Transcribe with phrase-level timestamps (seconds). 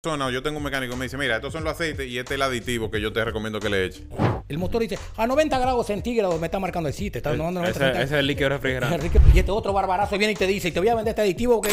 [0.00, 2.18] persona o yo tengo un mecánico que me dice, mira, estos son los aceites y
[2.20, 4.04] este es el aditivo que yo te recomiendo que le eches.
[4.48, 7.18] El motor dice, a 90 grados centígrados me está marcando el sitio.
[7.18, 9.10] Está El- dando 90 ese, ese es el líquido refrigerante.
[9.34, 11.70] Y este otro barbarazo viene y te dice, te voy a vender este aditivo que...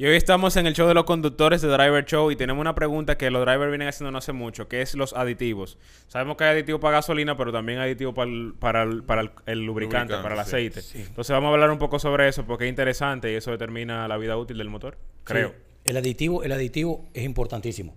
[0.00, 2.72] Y hoy estamos en el show de los conductores de Driver Show y tenemos una
[2.76, 5.76] pregunta que los drivers vienen haciendo no hace mucho, que es los aditivos.
[6.06, 9.22] Sabemos que hay aditivos para gasolina, pero también hay aditivos para el, para el, para
[9.22, 10.54] el- el lubricante, Lubricante, para el sí.
[10.54, 10.80] aceite.
[11.08, 14.16] Entonces vamos a hablar un poco sobre eso porque es interesante y eso determina la
[14.18, 15.48] vida útil del motor, creo.
[15.48, 15.54] Sí,
[15.86, 17.96] el aditivo, el aditivo es importantísimo.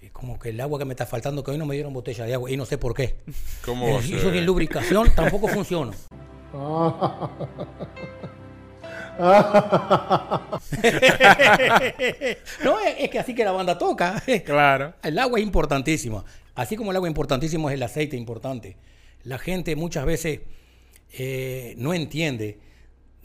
[0.00, 2.24] Es como que el agua que me está faltando, que hoy no me dieron botella
[2.24, 3.16] de agua y no sé por qué.
[3.64, 4.18] ¿Cómo El- ser?
[4.18, 5.90] Eso sin lubricación tampoco funciona.
[12.64, 14.22] no, es, es que así que la banda toca.
[14.44, 14.94] Claro.
[15.02, 16.24] El agua es importantísima.
[16.54, 18.76] Así como el agua es importantísimo es el aceite importante.
[19.24, 20.40] La gente muchas veces
[21.12, 22.58] eh, no entiende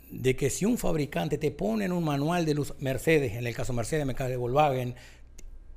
[0.09, 3.55] de que si un fabricante te pone en un manual de luz, Mercedes, en el
[3.55, 4.95] caso Mercedes, me cae de Volkswagen,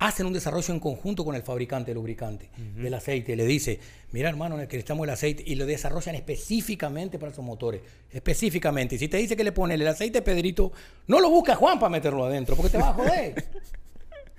[0.00, 3.36] hacen un desarrollo en conjunto con el fabricante lubricante del aceite.
[3.36, 3.78] Le dice,
[4.12, 7.82] mira hermano, necesitamos el aceite y lo desarrollan específicamente para esos motores.
[8.10, 8.96] Específicamente.
[8.96, 10.72] Y si te dice que le pone el aceite Pedrito,
[11.06, 13.44] no lo busca Juan para meterlo adentro, porque te va a joder.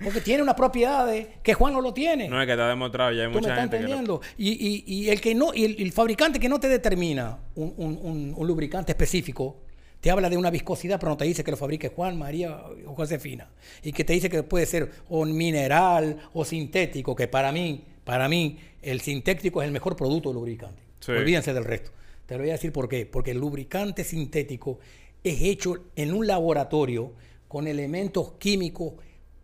[0.02, 2.28] Porque tiene unas propiedades que Juan no lo tiene.
[2.28, 4.20] No es que está demostrado, ya hay Tú me mucha estás gente que lo- entendiendo.
[4.36, 7.72] Y, y- y el que no, y el, el fabricante que no te determina un,
[7.76, 9.61] un- un- un lubricante específico,
[10.02, 12.94] te habla de una viscosidad, pero no te dice que lo fabrique Juan, María o
[12.96, 13.48] Josefina.
[13.84, 18.28] Y que te dice que puede ser o mineral o sintético, que para mí, para
[18.28, 20.82] mí, el sintético es el mejor producto de lubricante.
[20.98, 21.12] Sí.
[21.12, 21.92] Olvídense del resto.
[22.26, 23.06] Te lo voy a decir por qué.
[23.06, 24.80] Porque el lubricante sintético
[25.22, 27.12] es hecho en un laboratorio
[27.46, 28.94] con elementos químicos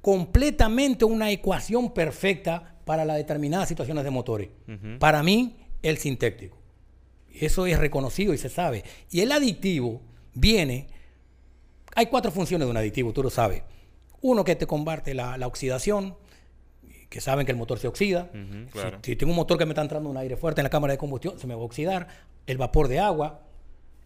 [0.02, 4.48] completamente una ecuación perfecta para las determinadas situaciones de motores.
[4.98, 6.58] Para mí, el sintético.
[7.32, 8.82] Eso es reconocido y se sabe.
[9.12, 10.00] Y el aditivo
[10.40, 10.88] viene...
[11.94, 13.62] Hay cuatro funciones de un aditivo, tú lo sabes.
[14.20, 16.16] Uno que te combate la, la oxidación,
[17.08, 18.30] que saben que el motor se oxida.
[18.32, 18.98] Si- claro.
[19.02, 20.98] si, tengo un motor que me está entrando un aire fuerte en la cámara de
[20.98, 22.06] combustión, se me va a oxidar.
[22.46, 23.42] El vapor de agua,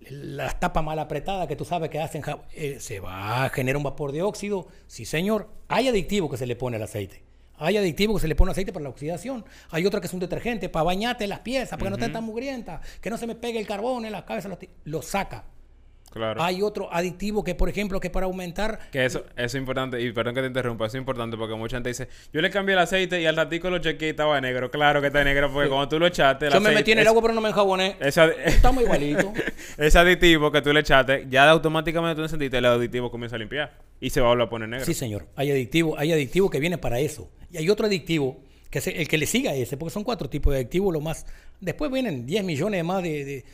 [0.08, 2.22] las tapas mal apretadas que tú sabes que hacen,
[2.54, 4.68] eh, se va a generar un vapor de óxido.
[4.86, 5.48] Sí, señor.
[5.68, 7.22] Hay aditivo que se le pone al aceite.
[7.58, 9.44] Hay aditivo que se le pone aceite para la oxidación.
[9.70, 12.24] Hay otro que es un detergente para bañarte las piezas, para que no estén tan
[12.24, 14.48] mugrientas, que no se me pegue el carbón en la cabeza.
[14.48, 15.44] Lo, ti- lo saca.
[16.12, 16.42] Claro.
[16.42, 20.12] Hay otro aditivo que, por ejemplo, que para aumentar Que eso, eso es importante, y
[20.12, 22.80] perdón que te interrumpa, eso es importante porque mucha gente dice, yo le cambié el
[22.80, 24.70] aceite y al ratico lo chequeé y estaba negro.
[24.70, 27.08] Claro que está negro porque cuando tú lo echaste, el Yo me metí en el
[27.08, 27.96] agua, pero no me enjaboné.
[28.00, 29.26] ese, Estamos igualitos.
[29.78, 33.78] ese aditivo que tú le echaste, ya automáticamente tú sentiste el aditivo comienza a limpiar
[34.00, 34.84] y se va a volver a poner negro.
[34.84, 35.26] Sí, señor.
[35.36, 37.30] Hay aditivo, hay aditivo que viene para eso.
[37.50, 38.40] Y hay otro aditivo
[38.72, 41.00] que es el que le siga a ese, porque son cuatro tipos de adictivos, lo
[41.00, 41.26] más.
[41.60, 43.44] Después vienen 10 millones más de, de,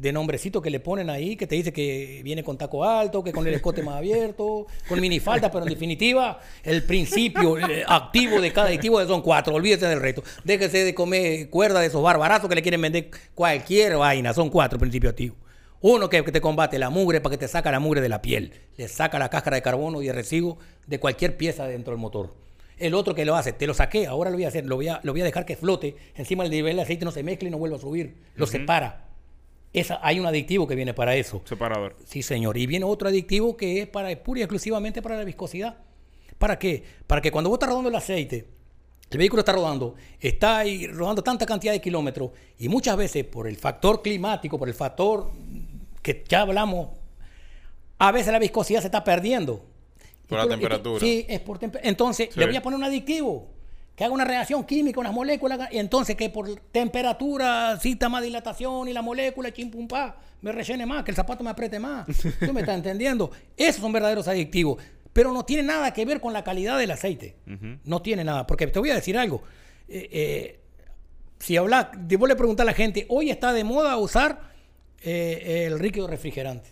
[0.00, 3.32] de nombrecitos que le ponen ahí, que te dice que viene con taco alto, que
[3.32, 8.68] con el escote más abierto, con minifalda, pero en definitiva, el principio activo de cada
[8.68, 9.54] aditivo son cuatro.
[9.54, 10.22] Olvídese del resto.
[10.42, 14.32] Déjese de comer cuerda de esos barbarazos que le quieren vender cualquier vaina.
[14.32, 15.36] Son cuatro principios activos.
[15.82, 18.22] Uno que, que te combate la mugre para que te saca la mugre de la
[18.22, 18.52] piel.
[18.76, 22.34] Le saca la cáscara de carbono y de residuo de cualquier pieza dentro del motor.
[22.78, 24.88] El otro que lo hace, te lo saqué, ahora lo voy a hacer, lo voy
[24.88, 27.48] a, lo voy a dejar que flote encima del nivel de aceite, no se mezcle
[27.48, 28.14] y no vuelva a subir.
[28.36, 29.09] Lo separa.
[29.72, 31.42] Esa, hay un aditivo que viene para eso.
[31.44, 31.96] Separador.
[32.04, 32.56] Sí, señor.
[32.56, 35.76] Y viene otro adictivo que es para pura y exclusivamente para la viscosidad.
[36.38, 36.82] ¿Para qué?
[37.06, 38.46] Para que cuando vos estás rodando el aceite,
[39.10, 43.46] el vehículo está rodando, está ahí rodando tanta cantidad de kilómetros y muchas veces por
[43.46, 45.30] el factor climático, por el factor
[46.02, 46.88] que ya hablamos,
[47.98, 49.64] a veces la viscosidad se está perdiendo.
[50.26, 51.00] Por Y la y temperatura.
[51.00, 51.88] sí, es por temperatura.
[51.90, 52.40] Entonces, Sí.
[52.40, 53.49] le voy a poner un aditivo
[54.00, 58.88] que haga una reacción química, unas moléculas, y entonces que por temperatura cita más dilatación
[58.88, 62.06] y la molécula, chim pum pa, me rellene más, que el zapato me apriete más.
[62.46, 63.30] ¿Tú me estás entendiendo?
[63.58, 64.82] Esos son verdaderos adictivos.
[65.12, 67.36] Pero no tiene nada que ver con la calidad del aceite.
[67.84, 68.46] No tiene nada.
[68.46, 69.42] Porque te voy a decir algo.
[69.86, 70.60] Eh, eh,
[71.38, 71.88] si hablas,
[72.18, 74.40] vos le preguntar a la gente, hoy está de moda usar
[75.02, 76.70] eh, el líquido refrigerante.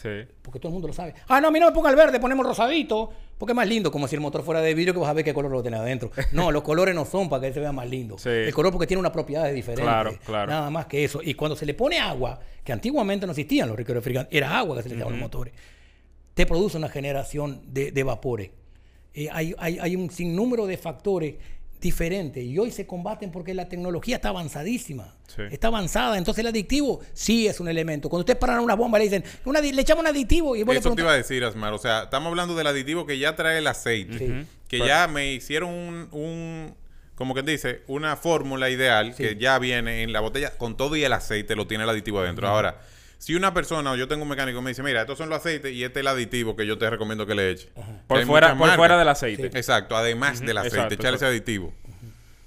[0.00, 0.08] Sí.
[0.42, 1.12] Porque todo el mundo lo sabe.
[1.26, 3.10] Ah, no, a mí no me ponga el verde, ponemos rosadito.
[3.36, 5.24] Porque es más lindo, como si el motor fuera de vidrio que vas a ver
[5.24, 6.10] qué color lo tiene adentro.
[6.32, 8.16] No, los colores no son para que se vea más lindo.
[8.18, 8.28] Sí.
[8.28, 9.84] El color porque tiene unas propiedades diferentes.
[9.84, 10.50] Claro, claro.
[10.52, 11.20] Nada más que eso.
[11.22, 14.82] Y cuando se le pone agua, que antiguamente no existían los refrigerantes, era agua que
[14.84, 15.52] se le echaba a los motores,
[16.34, 18.50] te produce una generación de, de vapores.
[19.14, 21.34] Eh, hay, hay- hay un sinnúmero de factores
[21.80, 25.14] diferentes y hoy se combaten porque la tecnología está avanzadísima.
[25.26, 25.42] Sí.
[25.50, 26.18] Está avanzada.
[26.18, 28.08] Entonces el adictivo sí es un elemento.
[28.08, 30.72] Cuando ustedes paran una bomba le dicen, "Un adi- le echamos un aditivo y le
[30.78, 31.72] Eso te iba a decir, Asmar.
[31.72, 34.18] O sea, estamos hablando del aditivo que ya trae el aceite.
[34.18, 34.26] Sí.
[34.68, 36.74] Que Pero- ya me hicieron un, un-
[37.14, 41.02] como que dice, una fórmula ideal que ya viene en la botella con todo y
[41.04, 42.46] el aceite, lo tiene el aditivo adentro.
[42.48, 42.80] Ahora,
[43.18, 45.72] si una persona o yo tengo un mecánico me dice, mira, estos son los aceites
[45.72, 47.68] y este es el aditivo que yo te recomiendo que le eche.
[48.06, 49.46] Por fuera, por fuera del aceite.
[49.58, 51.74] Exacto, además del aceite, exacto, echarle ese aditivo.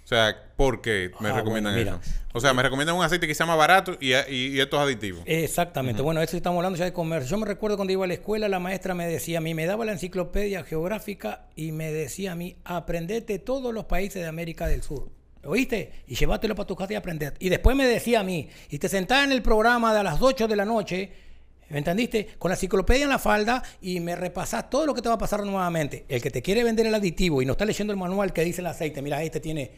[0.03, 1.99] O sea, ¿por qué me Ah, recomiendan bueno, mira.
[2.03, 2.11] eso?
[2.33, 5.21] O sea, me recomiendan un aceite que sea más barato y, y- y estos aditivos.
[5.25, 6.01] Exactamente.
[6.01, 7.29] Bueno, eso estamos hablando ya de comercio.
[7.29, 9.65] Yo me recuerdo cuando iba a la escuela, la maestra me decía a mí, me
[9.65, 14.67] daba la enciclopedia geográfica y me decía a mí, aprendete todos los países de América
[14.67, 15.07] del Sur.
[15.43, 15.91] ¿Oíste?
[16.07, 17.33] Y llévatelo para tu casa y aprender.
[17.39, 20.21] Y después me decía a mí, y te sentás en el programa de a las
[20.21, 21.11] 8 de la noche,
[21.69, 22.27] ¿me entendiste?
[22.37, 25.17] Con la enciclopedia en la falda y me repasás todo lo que te va a
[25.17, 26.05] pasar nuevamente.
[26.07, 28.61] El que te quiere vender el aditivo y no está leyendo el manual que dice
[28.61, 29.71] el aceite, mira, este tiene,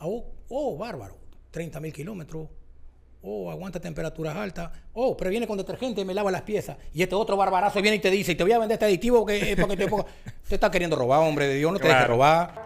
[0.00, 1.16] oh, oh, bárbaro,
[1.50, 2.48] 30 mil kilómetros,
[3.28, 4.70] Oh, aguanta temperaturas altas.
[4.92, 6.76] Oh, pero viene con detergente y me lava las piezas.
[6.94, 9.50] Y este otro barbarazo viene y te dice, te voy a vender este aditivo que
[9.50, 10.04] es para que te ponga...
[10.48, 12.12] Te está queriendo robar, hombre de Dios, no te dejes Claro.
[12.14, 12.65] robar.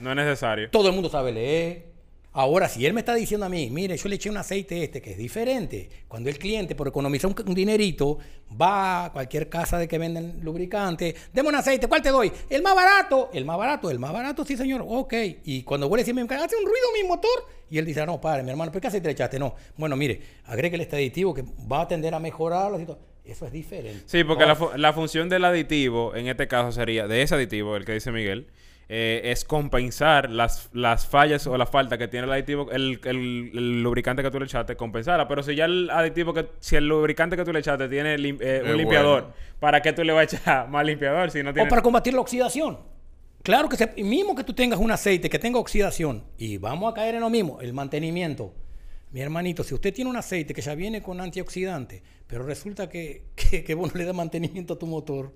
[0.00, 0.70] No es necesario.
[0.70, 1.90] Todo el mundo sabe leer.
[2.32, 5.02] Ahora, si él me está diciendo a mí, mire, yo le eché un aceite este
[5.02, 8.18] que es diferente, cuando el cliente, por economizar un, un dinerito,
[8.60, 12.30] va a cualquier casa de que venden lubricante, deme un aceite, ¿cuál te doy?
[12.48, 15.12] El más barato, el más barato, el más barato, sí señor, ok.
[15.42, 18.20] Y cuando vuelve a decirme, hace un ruido mi motor, y él dice, "Ah, no,
[18.20, 19.36] padre, mi hermano, ¿por qué aceite le echaste?
[19.40, 23.09] No, bueno, mire, agréguele este aditivo que va a tender a mejorar la situación.
[23.24, 24.02] Eso es diferente.
[24.06, 27.76] Sí, porque la, fu- la función del aditivo, en este caso sería, de ese aditivo,
[27.76, 28.46] el que dice Miguel,
[28.88, 33.50] eh, es compensar las, las fallas o la falta que tiene el aditivo, el, el-
[33.54, 35.28] el lubricante que tú le echaste, compensarla.
[35.28, 38.38] Pero si ya el aditivo, que si el lubricante que tú le echaste tiene lim-
[38.40, 39.36] eh, un limpiador, bueno.
[39.60, 41.68] ¿para qué tú le vas a echar más limpiador si no tiene...
[41.68, 42.78] O para combatir la oxidación.
[43.42, 46.90] Claro que se, y mismo que tú tengas un aceite que tenga oxidación, y vamos
[46.90, 48.52] a caer en lo mismo, el mantenimiento.
[49.12, 53.24] Mi hermanito, si usted tiene un aceite que ya viene con antioxidante, pero resulta que,
[53.34, 55.32] que, que vos no le das mantenimiento a tu motor,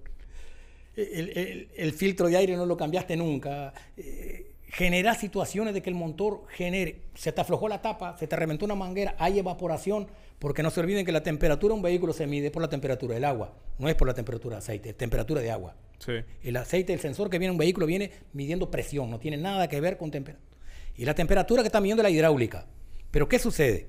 [0.96, 5.90] el, el- el filtro de aire no lo cambiaste nunca, eh, genera situaciones de que
[5.90, 10.06] el motor genere, se te aflojó la tapa, se te reventó una manguera, hay evaporación,
[10.38, 13.14] porque no se olviden que la temperatura de un vehículo se mide por la temperatura
[13.14, 15.74] del agua, no es por la temperatura de aceite, es temperatura de agua.
[15.98, 16.12] Sí.
[16.42, 19.68] El aceite, el sensor que viene en un vehículo viene midiendo presión, no tiene nada
[19.68, 20.48] que ver con temperatura.
[20.96, 22.66] Y la temperatura que está midiendo es la hidráulica.
[23.14, 23.86] Pero ¿qué sucede?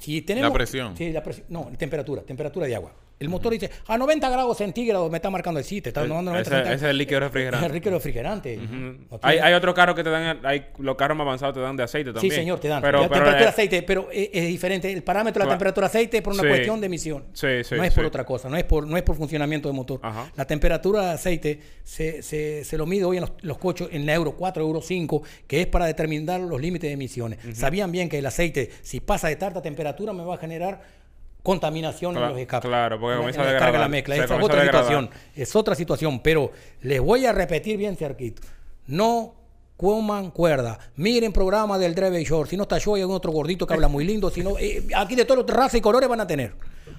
[0.00, 0.96] Si tenemos, La presión.
[0.96, 1.46] Sí, la presión.
[1.50, 2.92] No, temperatura, temperatura de agua.
[3.20, 6.20] El motor dice, a 90 grados centígrados me está marcando el sí, te está dando
[6.22, 7.68] 90 ese, es el líquido Es el refrigerante.
[7.68, 8.56] rico refrigerante.
[8.56, 11.76] No Hay, hay otros carros que te dan, hay, los carros más avanzados te dan
[11.76, 12.34] de aceite Sí, también.
[12.34, 12.82] señor, te dan.
[12.82, 14.92] Pero, la pero, temperatura de eh, aceite, pero es, es diferente.
[14.92, 16.48] El parámetro de la temperatura de aceite es por una Sí.
[16.48, 17.24] cuestión de emisión.
[17.32, 18.08] Sí, sí, no es por sí.
[18.08, 20.00] otra cosa, no es por, no es por funcionamiento de motor.
[20.02, 20.30] Ajá.
[20.36, 24.06] La temperatura de aceite se, se- se lo mide hoy en los, los coches en
[24.06, 27.38] la Euro 4, Euro 5, que es para determinar los límites de emisiones.
[27.56, 31.03] Sabían bien que el aceite, si pasa de tanta temperatura, me va a generar
[31.44, 32.68] contaminación Cla- en los escapes.
[32.68, 33.90] claro, porque comienza en la a descarga de la degradar.
[33.90, 34.14] mezcla.
[34.16, 34.84] Esa es otra degradar.
[34.84, 35.10] situación.
[35.36, 36.50] Es otra situación, pero
[36.80, 38.42] les voy a repetir bien cerquito.
[38.88, 39.34] No
[39.76, 40.78] coman cuerda.
[40.96, 42.48] Miren programa del Dreve Short.
[42.50, 44.30] Si no está yo, hay algún otro gordito que habla muy lindo.
[44.30, 46.54] Si no, eh, aquí de todas las razas y colores van a tener.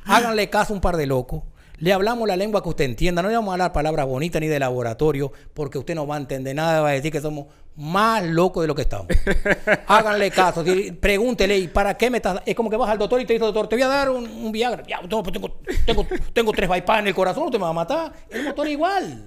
[0.06, 1.42] Háganle caso a un par de locos.
[1.78, 3.22] Le hablamos la lengua que usted entienda.
[3.22, 6.20] No le vamos a hablar palabras bonitas ni de laboratorio, porque usted no va a
[6.20, 6.82] entender nada.
[6.82, 9.08] Va a decir que somos más locos de lo que estamos.
[9.88, 10.64] Háganle caso.
[11.00, 12.42] Pregúntele, ¿y para qué me estás.?
[12.46, 14.26] Es como que vas al doctor y te dice, doctor, te voy a dar un,
[14.26, 14.84] un Viagra.
[14.88, 17.70] Ya, no, pues tengo, tengo, tengo tres bypass en el corazón, no te me va
[17.70, 18.14] a matar.
[18.30, 19.26] El motor es igual.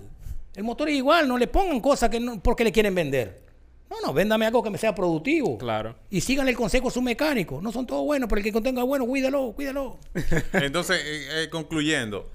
[0.54, 1.28] El motor es igual.
[1.28, 3.48] No le pongan cosas que no, porque le quieren vender.
[3.90, 5.56] No, no, véndame algo que me sea productivo.
[5.56, 5.94] Claro.
[6.10, 7.60] Y síganle el consejo a su mecánico.
[7.62, 9.98] No son todos buenos, pero el que contenga bueno, cuídalo, cuídalo.
[10.52, 12.28] Entonces, eh, eh, concluyendo,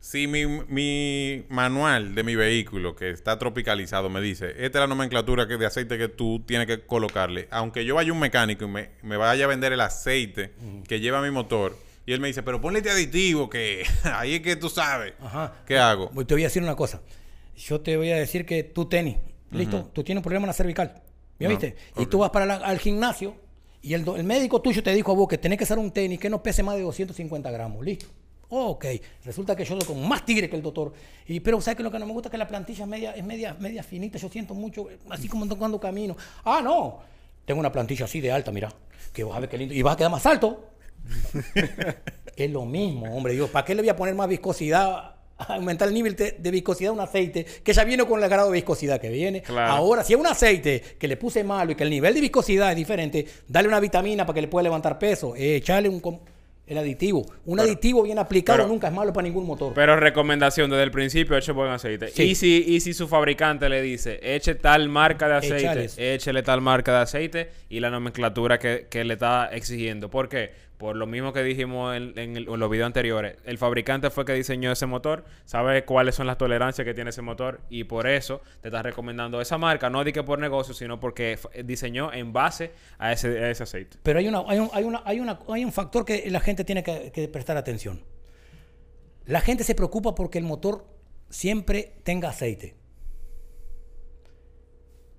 [0.00, 4.86] si mi, mi manual de mi vehículo que está tropicalizado me dice, esta es la
[4.86, 8.64] nomenclatura que, de aceite que tú tienes que colocarle, aunque yo vaya a un mecánico
[8.64, 10.52] y me, me vaya a vender el aceite
[10.86, 11.76] que lleva mi motor,
[12.06, 15.54] y él me dice, pero ponle este aditivo que ahí es que tú sabes, Ajá.
[15.66, 16.08] ¿qué hago?
[16.24, 17.02] Te voy a decir una cosa.
[17.56, 19.16] Yo te voy a decir que tú tenis,
[19.50, 21.02] listo, tú tienes un problema en la cervical.
[21.38, 21.74] ¿Ya No, viste?
[21.98, 23.34] Y tú vas para la- al gimnasio
[23.82, 26.18] y el, el médico tuyo te dijo a vos que tenés que usar un tenis
[26.20, 27.84] que no pese más de 250 gramos.
[27.84, 28.06] Listo.
[28.48, 28.86] Ok.
[29.24, 30.92] Resulta que yo soy con más tigre que el doctor.
[31.26, 32.28] Y, pero ¿sabes que lo que no me gusta?
[32.28, 34.18] es Que la plantilla es media, es media, media finita.
[34.18, 36.16] Yo siento mucho, así como cuando camino.
[36.44, 37.00] Ah, no.
[37.44, 38.72] Tengo una plantilla así de alta, mira.
[39.12, 39.74] Que vas a ver qué lindo.
[39.74, 40.70] Y vas a quedar más alto.
[42.36, 43.32] Es lo mismo, hombre.
[43.32, 45.14] Digo, ¿para qué le voy a poner más viscosidad?
[45.38, 48.50] Aumentar el nivel de, de viscosidad a un aceite que ya viene con el grado
[48.50, 49.40] de viscosidad que viene.
[49.42, 49.72] Claro.
[49.72, 52.70] Ahora, si es un aceite que le puse malo y que el nivel de viscosidad
[52.70, 55.34] es diferente, dale una vitamina para que le pueda levantar peso.
[55.34, 56.02] Eh, echarle un.
[56.66, 57.24] El aditivo.
[57.44, 59.72] Un Pero- aditivo bien aplicado pero- nunca es malo para ningún motor.
[59.74, 62.08] Pero recomendación desde el principio, eche buen aceite.
[62.08, 62.24] Sí.
[62.24, 65.94] Y, si, y si su fabricante le dice, eche tal marca de aceite, Échales.
[65.96, 70.10] échele tal marca de aceite y la nomenclatura que, que le está exigiendo.
[70.10, 70.50] ¿Por qué?
[70.78, 73.36] Por lo mismo que dijimos en, el- los videos anteriores.
[73.44, 77.22] El fabricante fue que diseñó ese motor, sabe cuáles son las tolerancias que tiene ese
[77.22, 79.88] motor y por eso te está recomendando esa marca.
[79.88, 83.96] No di que por negocio, sino porque f- diseñó en base a ese, aceite.
[84.02, 86.82] Pero hay, una, hay, un, hay, una, hay, hay un factor que la gente tiene
[86.82, 88.02] que prestar atención.
[89.24, 90.86] La gente se preocupa porque el motor
[91.30, 92.76] siempre tenga aceite.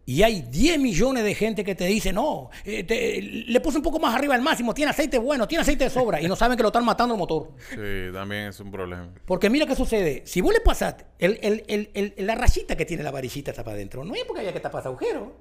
[0.10, 3.84] Y hay 10 millones de gente que te dice, no, eh, te- le puse un
[3.84, 6.56] poco más arriba el máximo, tiene aceite bueno, tiene aceite de sobra, y no saben
[6.56, 7.50] que lo están matando el motor.
[7.72, 9.10] Sí, también es un problema.
[9.26, 10.24] Porque mira qué sucede.
[10.26, 13.76] Si vos le pasaste el, el- el- la rayita que tiene la varillita está para
[13.76, 15.36] adentro, no es porque había que tapar ese agujero.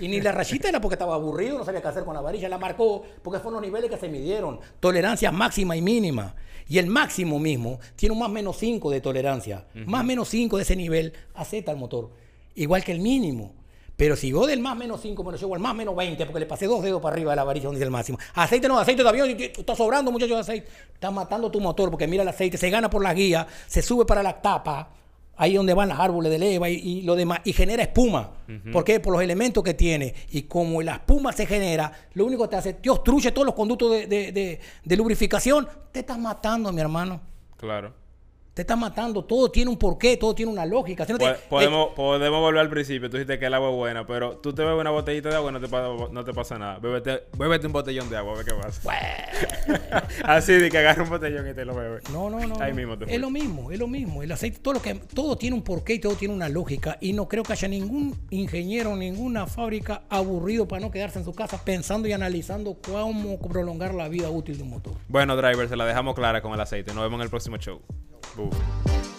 [0.00, 2.48] Y ni la rayita era porque estaba aburrido, no sabía qué hacer con la varilla.
[2.48, 4.58] La marcó porque fueron los niveles que se midieron.
[4.80, 6.34] Tolerancia máxima y mínima.
[6.66, 9.66] Y el máximo mismo tiene un más menos 5 de tolerancia.
[9.86, 12.10] Más menos 5 de ese nivel acepta el motor.
[12.54, 13.54] Igual que el mínimo.
[13.98, 16.38] Pero si yo del más menos 5 me lo llevo al más menos 20 porque
[16.38, 18.16] le pasé dos dedos para arriba de la varilla donde dice el máximo.
[18.34, 20.68] Aceite no, aceite todavía está sobrando muchachos de aceite.
[20.94, 24.04] Está matando tu motor porque mira el aceite, se gana por la guía, se sube
[24.06, 24.90] para la tapa,
[25.36, 28.30] ahí donde van los árboles de leva y, y lo demás, y genera espuma.
[28.72, 29.00] ¿Por qué?
[29.00, 30.14] Por los elementos que tiene.
[30.30, 33.54] Y como la espuma se genera, lo único que te hace, te obstruye todos los
[33.56, 37.20] conductos de, de- de- de lubrificación, te estás matando, mi hermano.
[37.56, 37.92] Claro.
[38.58, 41.06] Te estás matando, todo tiene un porqué, todo tiene una lógica.
[41.06, 43.08] Si no te- Po- podemos, podemos volver al principio.
[43.08, 45.50] Tú dijiste que el agua es buena, pero tú te bebes una botellita de agua
[45.50, 46.80] y no te, pa- no te pasa nada.
[46.80, 48.82] Bébete, bébete un botellón de agua, a ver qué pasa.
[50.24, 52.02] Así de que agarra un botellón y te lo bebes.
[52.10, 52.60] No, no, no.
[52.60, 54.24] Ahí mismo te es lo mismo, es lo mismo.
[54.24, 56.98] El aceite, todo lo que, todo tiene un porqué y todo tiene una lógica.
[57.00, 61.32] Y no creo que haya ningún ingeniero, ninguna fábrica aburrido para no quedarse en su
[61.32, 64.94] casa pensando y analizando cómo prolongar la vida útil de un motor.
[65.06, 66.92] Bueno, driver, se la dejamos clara con el aceite.
[66.92, 67.80] Nos vemos en el próximo show.
[68.36, 69.17] Boa.